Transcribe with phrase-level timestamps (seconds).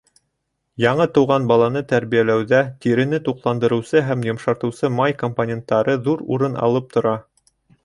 [0.83, 7.17] Яңы тыуған баланы тәрбиәләүҙә тирене туҡландырыусы һәм йомшартыусы май компоненттары ҙур урын алып тора.